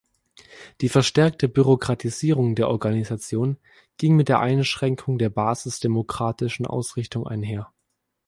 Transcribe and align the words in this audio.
Die 0.81 0.89
verstärkte 0.89 1.47
Bürokratisierung 1.47 2.55
der 2.55 2.69
Organisation 2.69 3.57
ging 3.97 4.15
mit 4.15 4.29
der 4.29 4.39
Einschränkung 4.39 5.19
der 5.19 5.29
basisdemokratischen 5.29 6.65
Ausrichtung 6.65 7.27
einher. 7.27 7.71